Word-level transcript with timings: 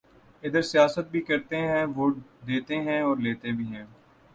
ا 0.43 0.47
دھر 0.53 0.61
سیاست 0.63 1.05
بھی 1.11 1.21
کرتے 1.21 1.57
ہیں 1.61 1.85
ووٹ 1.95 2.13
دیتے 2.47 2.75
ہیں 2.81 3.01
اور 3.01 3.17
لیتے 3.17 3.51
بھی 3.51 3.65
ہیں 3.67 3.85